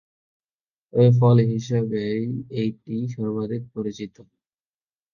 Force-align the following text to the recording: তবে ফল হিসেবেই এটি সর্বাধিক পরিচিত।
তবে 0.93 1.07
ফল 1.19 1.37
হিসেবেই 1.51 2.21
এটি 2.61 2.95
সর্বাধিক 3.13 3.63
পরিচিত। 3.73 4.15